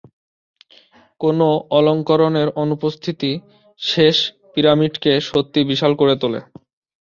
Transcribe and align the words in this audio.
কোন 1.21 1.39
অলঙ্করণের 1.77 2.47
অনুপস্থিতি 2.63 3.31
শেষ 3.81 4.15
পিরামিডকে 4.53 5.11
সত্যিই 5.29 5.69
বিশাল 5.71 5.91
করে 5.95 6.13
তোলে। 6.21 6.39